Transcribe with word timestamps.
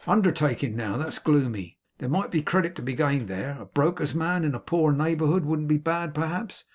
Undertaking 0.07 0.75
now. 0.75 0.97
That's 0.97 1.19
gloomy. 1.19 1.77
There 1.99 2.09
might 2.09 2.31
be 2.31 2.41
credit 2.41 2.73
to 2.77 2.81
be 2.81 2.93
gained 2.95 3.27
there. 3.27 3.55
A 3.61 3.65
broker's 3.67 4.15
man 4.15 4.43
in 4.43 4.55
a 4.55 4.59
poor 4.59 4.91
neighbourhood 4.91 5.45
wouldn't 5.45 5.67
be 5.69 5.77
bad 5.77 6.15
perhaps. 6.15 6.65